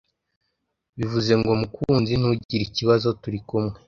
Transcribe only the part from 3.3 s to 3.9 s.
kumwe